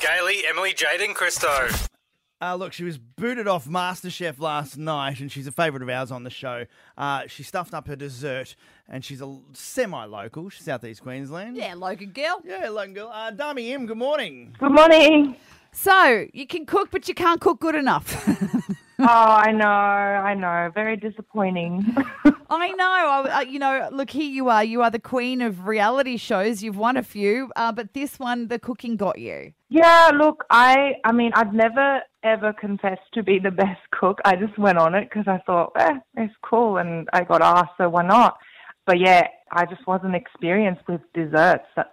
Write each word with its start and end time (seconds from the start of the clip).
Gailey, 0.00 0.42
Emily, 0.48 0.72
Jade, 0.72 1.02
and 1.02 1.14
Christo. 1.14 1.68
Uh, 2.42 2.54
look, 2.54 2.72
she 2.72 2.84
was 2.84 2.96
booted 2.96 3.46
off 3.46 3.66
MasterChef 3.66 4.40
last 4.40 4.78
night, 4.78 5.20
and 5.20 5.30
she's 5.30 5.46
a 5.46 5.52
favourite 5.52 5.82
of 5.82 5.90
ours 5.90 6.10
on 6.10 6.24
the 6.24 6.30
show. 6.30 6.64
Uh, 6.96 7.24
she 7.26 7.42
stuffed 7.42 7.74
up 7.74 7.86
her 7.86 7.96
dessert, 7.96 8.56
and 8.88 9.04
she's 9.04 9.20
a 9.20 9.38
semi-local. 9.52 10.48
She's 10.48 10.64
Southeast 10.64 11.02
Queensland. 11.02 11.56
Yeah, 11.56 11.74
local 11.74 12.06
girl. 12.06 12.40
Yeah, 12.42 12.70
local 12.70 12.94
girl. 12.94 13.10
Uh, 13.12 13.30
Dami 13.30 13.68
Im, 13.68 13.84
good 13.84 13.98
morning. 13.98 14.56
Good 14.58 14.72
morning. 14.72 15.36
So 15.72 16.26
you 16.32 16.46
can 16.46 16.64
cook, 16.64 16.88
but 16.90 17.06
you 17.06 17.14
can't 17.14 17.40
cook 17.40 17.60
good 17.60 17.74
enough. 17.74 18.26
Oh, 19.12 19.40
I 19.46 19.50
know, 19.50 19.66
I 19.66 20.34
know. 20.34 20.70
Very 20.74 20.96
disappointing. 20.96 21.96
I 22.50 22.70
know. 22.72 23.30
I, 23.30 23.42
you 23.42 23.58
know, 23.58 23.88
look 23.90 24.10
here. 24.10 24.30
You 24.30 24.50
are. 24.50 24.62
You 24.62 24.82
are 24.82 24.90
the 24.90 24.98
queen 24.98 25.40
of 25.40 25.66
reality 25.66 26.18
shows. 26.18 26.62
You've 26.62 26.76
won 26.76 26.98
a 26.98 27.02
few, 27.02 27.50
uh, 27.56 27.72
but 27.72 27.94
this 27.94 28.18
one, 28.18 28.48
the 28.48 28.58
cooking 28.58 28.96
got 28.96 29.18
you. 29.18 29.54
yeah, 29.70 30.10
look, 30.14 30.44
I, 30.50 30.96
I 31.04 31.12
mean, 31.12 31.30
I've 31.34 31.54
never 31.54 32.00
ever 32.22 32.52
confessed 32.52 33.08
to 33.14 33.22
be 33.22 33.38
the 33.38 33.50
best 33.64 33.80
cook. 33.90 34.18
I 34.26 34.36
just 34.36 34.58
went 34.58 34.76
on 34.76 34.94
it 34.94 35.08
because 35.08 35.26
I 35.26 35.38
thought, 35.46 35.72
eh, 35.78 35.94
it's 36.18 36.34
cool, 36.42 36.76
and 36.76 37.08
I 37.14 37.24
got 37.24 37.40
asked, 37.40 37.78
so 37.78 37.88
why 37.88 38.02
not? 38.02 38.36
But 38.86 38.98
yeah, 38.98 39.28
I 39.52 39.64
just 39.64 39.86
wasn't 39.86 40.14
experienced 40.14 40.82
with 40.88 41.00
desserts. 41.14 41.66
That's 41.74 41.88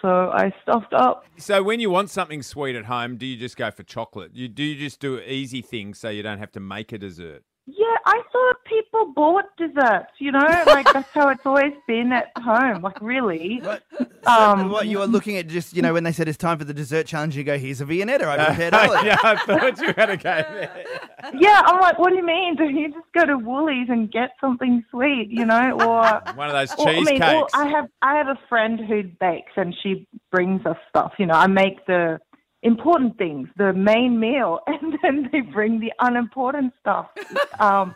so 0.00 0.30
I 0.30 0.52
stuffed 0.62 0.92
up. 0.92 1.24
So 1.36 1.62
when 1.62 1.80
you 1.80 1.90
want 1.90 2.10
something 2.10 2.42
sweet 2.42 2.76
at 2.76 2.86
home, 2.86 3.16
do 3.16 3.26
you 3.26 3.36
just 3.36 3.56
go 3.56 3.70
for 3.70 3.82
chocolate? 3.82 4.32
You 4.34 4.48
do 4.48 4.62
you 4.62 4.76
just 4.78 5.00
do 5.00 5.18
easy 5.20 5.62
things 5.62 5.98
so 5.98 6.08
you 6.08 6.22
don't 6.22 6.38
have 6.38 6.52
to 6.52 6.60
make 6.60 6.92
a 6.92 6.98
dessert? 6.98 7.44
Yeah, 7.66 7.96
I 8.06 8.20
thought 8.32 8.64
people 8.64 9.12
bought 9.14 9.44
desserts. 9.56 10.10
You 10.18 10.32
know, 10.32 10.62
like 10.66 10.92
that's 10.92 11.08
how 11.10 11.28
it's 11.28 11.46
always 11.46 11.72
been 11.86 12.12
at 12.12 12.32
home. 12.36 12.82
Like 12.82 13.00
really. 13.00 13.60
What? 13.62 13.84
Um, 14.26 14.68
what 14.68 14.88
you 14.88 14.98
were 14.98 15.06
looking 15.06 15.36
at 15.36 15.46
just, 15.46 15.74
you 15.74 15.80
know, 15.80 15.92
when 15.92 16.02
they 16.02 16.10
said 16.10 16.28
it's 16.28 16.38
time 16.38 16.58
for 16.58 16.64
the 16.64 16.74
dessert 16.74 17.06
challenge, 17.06 17.36
you 17.36 17.44
go, 17.44 17.56
here's 17.56 17.80
a 17.80 17.84
Viennetta 17.84 18.24
I 18.24 18.46
prepared 18.46 18.74
earlier. 18.74 19.00
yeah, 19.04 19.16
I 19.22 19.36
thought 19.36 19.80
you 19.80 19.92
had 19.96 20.10
a 20.10 20.16
go 20.16 20.22
there. 20.22 20.84
Yeah, 21.38 21.62
I'm 21.64 21.80
like, 21.80 22.00
what 22.00 22.10
do 22.10 22.16
you 22.16 22.26
mean? 22.26 22.56
Do 22.56 22.64
you 22.64 22.88
just 22.92 23.06
go 23.14 23.24
to 23.24 23.38
Woolies 23.38 23.86
and 23.88 24.10
get 24.10 24.30
something 24.40 24.84
sweet, 24.90 25.28
you 25.30 25.46
know, 25.46 25.70
or 25.72 26.02
One 26.34 26.48
of 26.48 26.52
those 26.52 26.74
or, 26.76 26.88
I 26.88 26.94
mean, 26.94 27.02
or 27.02 27.10
cheesecakes. 27.10 27.52
I 27.54 27.68
have 27.68 27.88
I 28.02 28.16
have 28.16 28.26
a 28.26 28.38
friend 28.48 28.80
who 28.80 29.04
bakes 29.04 29.52
and 29.56 29.72
she 29.84 30.08
brings 30.32 30.66
us 30.66 30.76
stuff. 30.88 31.12
You 31.18 31.26
know, 31.26 31.34
I 31.34 31.46
make 31.46 31.86
the 31.86 32.18
important 32.62 33.18
things, 33.18 33.48
the 33.56 33.72
main 33.72 34.18
meal, 34.18 34.60
and 34.66 34.98
then 35.02 35.28
they 35.32 35.40
bring 35.40 35.80
the 35.80 35.92
unimportant 36.00 36.72
stuff. 36.80 37.10
Um, 37.58 37.94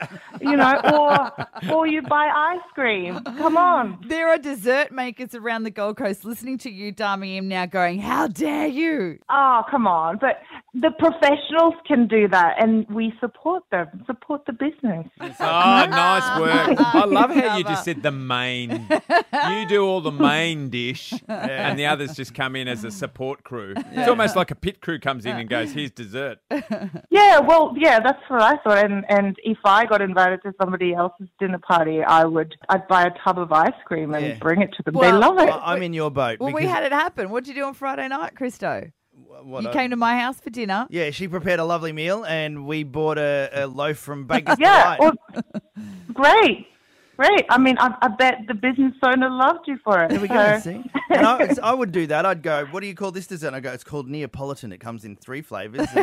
you 0.51 0.57
know, 0.57 0.81
or 1.71 1.75
or 1.75 1.87
you 1.87 2.03
buy 2.03 2.27
ice 2.55 2.71
cream. 2.75 3.21
Come 3.39 3.57
on. 3.57 3.99
There 4.07 4.29
are 4.29 4.39
dessert 4.39 4.93
makers 4.93 5.35
around 5.35 5.65
the 5.65 5.71
Gold 5.71 5.97
Coast 5.97 6.25
listening 6.25 6.59
to 6.59 6.71
you, 6.71 6.93
Dami 6.93 7.37
Im, 7.37 7.49
now 7.49 7.67
going, 7.67 7.99
"How 8.01 8.27
dare 8.29 8.67
you!" 8.67 9.19
Oh, 9.29 9.63
come 9.71 9.87
on. 9.87 10.19
But 10.19 10.41
the 10.75 10.91
professionals 10.99 11.75
can 11.87 12.07
do 12.07 12.29
that 12.29 12.57
and 12.63 12.87
we 12.89 13.13
support 13.21 13.65
them, 13.71 13.89
support 14.07 14.45
the 14.47 14.53
business. 14.53 15.07
Oh, 15.39 15.87
nice 15.89 16.41
work. 16.41 16.79
I 16.81 17.05
love 17.05 17.31
how 17.31 17.57
you 17.57 17.65
just 17.65 17.85
said 17.85 18.03
the 18.03 18.11
main. 18.11 18.89
You 18.91 19.69
do 19.69 19.85
all 19.85 20.01
the 20.01 20.11
main 20.13 20.71
dish, 20.71 21.13
and 21.29 21.79
the 21.79 21.87
others 21.87 22.15
just 22.15 22.35
come 22.35 22.57
in 22.57 22.69
as 22.69 22.85
a 22.85 22.91
support 22.91 23.45
crew. 23.45 23.75
It's 23.77 24.09
almost 24.09 24.35
like 24.35 24.51
a 24.51 24.55
pit 24.55 24.81
crew 24.81 24.99
comes 24.99 25.27
in 25.27 25.37
and 25.37 25.49
goes, 25.49 25.73
"Here's 25.73 25.91
dessert." 25.91 26.39
Yeah, 27.11 27.41
well, 27.41 27.75
yeah, 27.77 28.01
that's 28.01 28.21
what 28.29 28.43
I 28.43 28.57
thought. 28.59 28.85
And 28.85 29.05
and 29.09 29.37
if 29.45 29.59
I 29.65 29.85
got 29.87 30.01
invited 30.01 30.36
to 30.43 30.53
somebody 30.61 30.95
else's 30.95 31.29
dinner 31.39 31.59
party, 31.59 32.03
I 32.03 32.25
would 32.25 32.55
I'd 32.69 32.87
buy 32.89 33.05
a 33.05 33.11
tub 33.25 33.39
of 33.39 33.53
ice 33.53 33.73
cream 33.85 34.15
and 34.15 34.27
Yeah. 34.27 34.39
bring 34.39 34.63
it 34.63 34.73
to 34.77 34.83
them. 34.83 34.95
Well, 34.95 35.11
they 35.13 35.17
love 35.17 35.39
it. 35.39 35.47
Well, 35.47 35.61
I'm 35.65 35.83
in 35.83 35.93
your 35.93 36.11
boat. 36.11 36.41
Well, 36.41 36.53
we 36.53 36.63
because- 36.63 36.75
had 36.75 36.85
it 36.85 36.93
happen. 36.93 37.31
What 37.31 37.45
did 37.45 37.55
you 37.57 37.63
do 37.63 37.67
on 37.67 37.75
Friday 37.75 38.09
night, 38.09 38.35
Christo? 38.37 38.91
what, 39.43 39.63
you 39.65 39.69
I- 39.69 39.73
came 39.73 39.91
to 39.91 39.97
my 39.97 40.17
house 40.19 40.41
for 40.41 40.51
dinner. 40.51 40.87
Yeah, 40.91 41.11
she 41.11 41.29
prepared 41.29 41.61
a 41.61 41.65
lovely 41.65 41.93
meal, 41.93 42.25
and 42.25 42.67
we 42.67 42.85
bought 42.85 43.19
a, 43.19 43.51
a 43.53 43.67
loaf 43.67 43.99
from 43.99 44.27
Baker's 44.27 44.57
yeah, 44.59 44.97
Delight. 44.97 45.01
well, 45.35 45.63
great, 46.13 46.67
great. 47.17 47.45
I 47.51 47.59
mean, 47.59 47.77
I, 47.79 47.95
I 48.03 48.09
bet 48.09 48.43
the 48.47 48.55
business 48.55 48.95
owner 49.03 49.31
loved 49.31 49.67
you 49.67 49.79
for 49.83 50.03
it. 50.05 50.11
There 50.11 50.21
we 50.21 50.29
go. 50.29 50.59
See? 50.63 50.83
And 51.11 51.27
I, 51.27 51.49
I 51.63 51.75
would 51.75 51.93
do 51.93 52.07
that. 52.09 52.27
I'd 52.27 52.43
go, 52.43 52.67
what 52.71 52.81
do 52.81 52.87
you 52.87 52.95
call 52.95 53.11
this 53.11 53.27
dessert? 53.27 53.49
And 53.49 53.57
I 53.57 53.61
go, 53.61 53.73
it's 53.73 53.85
called 53.85 54.09
Neapolitan. 54.09 54.73
It 54.73 54.79
comes 54.79 55.05
in 55.05 55.17
three 55.17 55.43
flavors. 55.43 55.89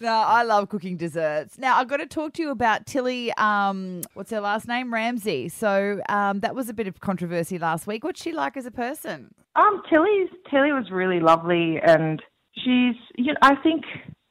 No, 0.00 0.12
I 0.12 0.44
love 0.44 0.68
cooking 0.70 0.96
desserts. 0.96 1.58
Now, 1.58 1.76
I've 1.76 1.88
got 1.88 1.98
to 1.98 2.06
talk 2.06 2.32
to 2.34 2.42
you 2.42 2.50
about 2.50 2.86
Tilly, 2.86 3.32
um, 3.34 4.00
what's 4.14 4.30
her 4.30 4.40
last 4.40 4.66
name? 4.66 4.92
Ramsay. 4.92 5.50
So 5.50 6.00
um, 6.08 6.40
that 6.40 6.54
was 6.54 6.70
a 6.70 6.74
bit 6.74 6.86
of 6.86 7.00
controversy 7.00 7.58
last 7.58 7.86
week. 7.86 8.02
What's 8.02 8.22
she 8.22 8.32
like 8.32 8.56
as 8.56 8.64
a 8.64 8.70
person? 8.70 9.34
Um, 9.56 9.82
Tilly's 9.90 10.30
Tilly 10.50 10.72
was 10.72 10.90
really 10.90 11.20
lovely, 11.20 11.78
and 11.84 12.22
she's 12.54 12.94
you 13.16 13.32
know 13.32 13.38
I 13.42 13.56
think 13.56 13.84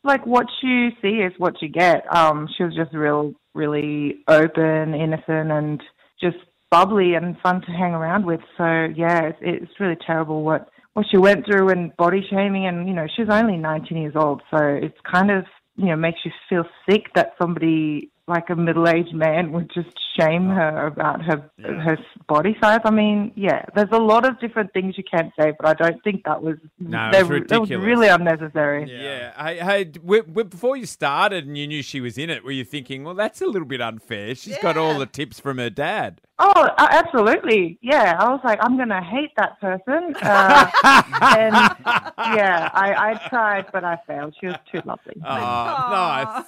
like 0.03 0.25
what 0.25 0.47
you 0.63 0.89
see 1.01 1.19
is 1.19 1.33
what 1.37 1.61
you 1.61 1.69
get. 1.69 2.03
Um, 2.15 2.47
she 2.57 2.63
was 2.63 2.73
just 2.75 2.93
real, 2.93 3.33
really 3.59 4.23
open, 4.27 4.95
innocent, 4.95 5.51
and 5.51 5.83
just 6.19 6.37
bubbly 6.71 7.13
and 7.15 7.37
fun 7.43 7.61
to 7.61 7.71
hang 7.71 7.93
around 7.93 8.25
with. 8.25 8.39
So 8.57 8.87
yeah, 8.95 9.23
it's, 9.23 9.37
it's 9.41 9.79
really 9.79 9.97
terrible 10.05 10.43
what 10.43 10.69
what 10.93 11.05
she 11.11 11.17
went 11.17 11.45
through 11.45 11.69
and 11.69 11.95
body 11.97 12.25
shaming, 12.29 12.65
and 12.65 12.87
you 12.87 12.95
know 12.95 13.07
she's 13.15 13.29
only 13.29 13.57
19 13.57 13.97
years 13.97 14.15
old, 14.15 14.41
so 14.49 14.57
it's 14.57 14.97
kind 15.09 15.29
of 15.29 15.45
you 15.75 15.87
know 15.87 15.95
makes 15.95 16.19
you 16.23 16.31
feel 16.49 16.63
sick 16.89 17.13
that 17.15 17.33
somebody 17.39 18.09
like 18.29 18.49
a 18.49 18.55
middle-aged 18.55 19.13
man 19.13 19.51
would 19.51 19.69
just 19.73 19.89
shame 20.17 20.51
oh. 20.51 20.55
her 20.55 20.87
about 20.87 21.23
her 21.23 21.49
her 21.57 21.97
body 22.27 22.55
size. 22.61 22.79
I 22.85 22.91
mean, 22.91 23.31
yeah, 23.35 23.65
there's 23.75 23.91
a 23.91 23.97
lot 23.97 24.25
of 24.25 24.39
different 24.39 24.71
things 24.73 24.97
you 24.97 25.03
can't 25.03 25.31
say, 25.39 25.53
but 25.59 25.67
I 25.67 25.73
don't 25.73 26.03
think 26.03 26.23
that 26.25 26.41
was 26.41 26.57
No, 26.79 27.09
it's 27.13 27.49
That 27.49 27.61
was 27.61 27.69
really 27.69 28.07
unnecessary. 28.07 28.89
Yeah. 28.89 29.33
Hey, 29.43 29.57
hey, 29.57 29.83
w- 29.85 30.23
w- 30.23 30.47
before 30.47 30.77
you 30.77 30.85
started 30.85 31.45
and 31.45 31.57
you 31.57 31.67
knew 31.67 31.81
she 31.81 31.99
was 31.99 32.17
in 32.17 32.29
it, 32.29 32.43
were 32.43 32.51
you 32.51 32.63
thinking, 32.63 33.03
well, 33.03 33.15
that's 33.15 33.41
a 33.41 33.45
little 33.45 33.67
bit 33.67 33.81
unfair? 33.81 34.35
She's 34.35 34.57
got 34.59 34.77
all 34.77 34.97
the 34.97 35.05
tips 35.05 35.39
from 35.39 35.57
her 35.57 35.69
dad. 35.69 36.21
Oh, 36.41 36.51
uh, 36.77 36.87
absolutely. 36.89 37.77
Yeah, 37.81 38.15
I 38.17 38.29
was 38.29 38.39
like, 38.45 38.59
I'm 38.61 38.77
gonna 38.77 39.03
hate 39.03 39.31
that 39.37 39.59
person. 39.59 40.15
Uh, 40.29 40.71
and 41.37 41.55
yeah, 42.35 42.69
I, 42.73 43.11
I 43.11 43.27
tried, 43.29 43.65
but 43.73 43.83
I 43.83 43.97
failed. 44.07 44.35
She 44.39 44.47
was 44.47 44.55
too 44.71 44.81
lovely. 44.85 45.15
Oh, 45.17 46.43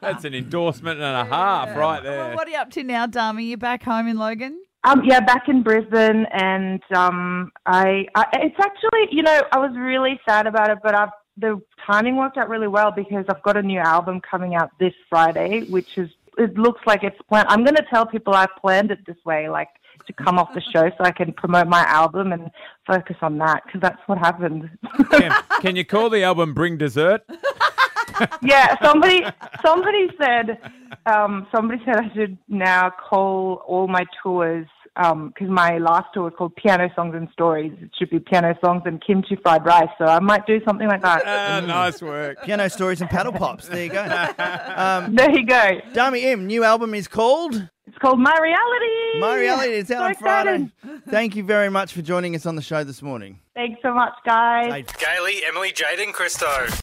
That's 0.00 0.24
an 0.24 0.34
endorsement 0.34 1.00
and 1.00 1.28
a 1.28 1.30
half 1.30 1.68
right 1.76 2.02
Well, 2.02 2.28
there. 2.28 2.34
what 2.34 2.46
are 2.46 2.50
you 2.50 2.56
up 2.58 2.70
to 2.72 2.84
now, 2.84 3.06
Dami? 3.06 3.46
You 3.46 3.56
back 3.56 3.82
home 3.82 4.06
in 4.08 4.18
Logan? 4.18 4.60
Um, 4.84 5.02
yeah, 5.04 5.20
back 5.20 5.48
in 5.48 5.62
Brisbane, 5.62 6.26
and 6.32 6.82
um, 6.94 7.52
I, 7.66 8.06
I, 8.14 8.24
it's 8.34 8.56
actually, 8.58 9.08
you 9.16 9.22
know, 9.22 9.42
I 9.52 9.58
was 9.58 9.70
really 9.76 10.20
sad 10.28 10.46
about 10.46 10.70
it, 10.70 10.78
but 10.82 10.94
I've 10.94 11.10
the 11.38 11.60
timing 11.86 12.16
worked 12.16 12.36
out 12.36 12.48
really 12.48 12.68
well 12.68 12.90
because 12.90 13.24
I've 13.28 13.42
got 13.42 13.56
a 13.56 13.62
new 13.62 13.78
album 13.78 14.20
coming 14.20 14.54
out 14.54 14.70
this 14.78 14.92
Friday, 15.08 15.62
which 15.70 15.96
is 15.96 16.10
it 16.38 16.56
looks 16.56 16.80
like 16.86 17.02
it's 17.02 17.20
planned. 17.28 17.48
I'm 17.48 17.64
going 17.64 17.76
to 17.76 17.84
tell 17.90 18.06
people 18.06 18.34
I've 18.34 18.54
planned 18.60 18.90
it 18.90 19.00
this 19.06 19.16
way, 19.24 19.48
like 19.48 19.68
to 20.06 20.12
come 20.12 20.38
off 20.38 20.52
the 20.54 20.60
show 20.60 20.90
so 20.90 21.04
I 21.04 21.12
can 21.12 21.32
promote 21.32 21.68
my 21.68 21.84
album 21.84 22.32
and 22.32 22.50
focus 22.86 23.16
on 23.22 23.38
that 23.38 23.62
because 23.64 23.80
that's 23.80 24.00
what 24.06 24.18
happened. 24.18 24.68
Can, 25.10 25.32
can 25.60 25.76
you 25.76 25.84
call 25.84 26.10
the 26.10 26.22
album 26.22 26.54
Bring 26.54 26.76
Dessert? 26.76 27.22
yeah, 28.42 28.76
somebody 28.82 29.24
somebody 29.64 30.08
said 30.20 30.58
um, 31.06 31.46
somebody 31.54 31.82
said 31.84 31.96
I 31.96 32.12
should 32.14 32.36
now 32.48 32.90
call 32.90 33.62
all 33.66 33.88
my 33.88 34.04
tours 34.22 34.66
because 34.94 35.48
my 35.48 35.78
last 35.78 36.06
tour 36.12 36.24
was 36.24 36.32
called 36.36 36.54
Piano 36.56 36.90
Songs 36.94 37.14
and 37.14 37.28
Stories. 37.32 37.72
It 37.80 37.90
should 37.98 38.10
be 38.10 38.18
Piano 38.18 38.54
Songs 38.64 38.82
and 38.84 39.02
Kimchi 39.04 39.36
Fried 39.42 39.64
Rice. 39.64 39.88
So 39.98 40.04
I 40.04 40.20
might 40.20 40.46
do 40.46 40.60
something 40.66 40.86
like 40.88 41.02
that. 41.02 41.22
Ah, 41.26 41.64
nice 41.66 42.02
work. 42.02 42.42
piano 42.44 42.68
stories 42.68 43.00
and 43.00 43.08
paddle 43.08 43.32
pops. 43.32 43.68
There 43.68 43.84
you 43.84 43.90
go. 43.90 44.02
Um, 44.02 45.14
there 45.16 45.30
you 45.30 45.46
go. 45.46 45.80
Dami 45.92 46.22
Im, 46.24 46.46
new 46.46 46.62
album 46.64 46.94
is 46.94 47.08
called 47.08 47.54
It's 47.86 47.98
called 47.98 48.18
My 48.20 48.36
Reality. 48.40 49.20
My 49.20 49.36
Reality. 49.38 49.72
It's 49.74 49.90
out 49.90 49.98
So 50.00 50.04
on 50.04 50.14
Friday. 50.16 50.70
excited. 50.82 51.02
Thank 51.08 51.36
you 51.36 51.44
very 51.44 51.70
much 51.70 51.92
for 51.94 52.02
joining 52.02 52.34
us 52.36 52.44
on 52.46 52.56
the 52.56 52.62
show 52.62 52.84
this 52.84 53.00
morning. 53.02 53.38
Thanks 53.54 53.80
so 53.82 53.92
much, 53.94 54.12
guys. 54.26 54.72
Hey, 54.72 54.84
Gailey, 54.98 55.42
Emily, 55.46 55.72
Jaden, 55.72 56.12
Christo. 56.12 56.46